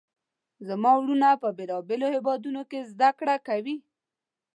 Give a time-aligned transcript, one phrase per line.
[0.67, 3.75] زما وروڼه په بیلابیلو هیوادونو کې زده کړه کوي